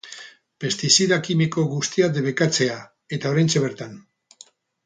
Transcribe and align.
Pestizida 0.63 1.19
kimiko 1.27 1.67
guztiak 1.73 2.17
debekatzea 2.17 2.81
eta 3.19 3.35
oraintxe 3.37 3.63
bertan. 3.67 3.97